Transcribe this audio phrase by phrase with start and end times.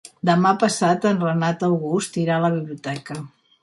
[0.29, 3.25] Demà passat en Renat August irà a la biblioteca.